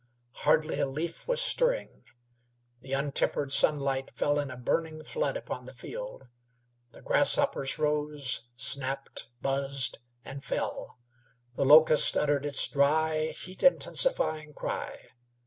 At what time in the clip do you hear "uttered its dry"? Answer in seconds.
12.17-13.25